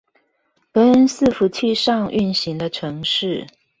[0.71, 3.45] 跟伺服器上運行的程式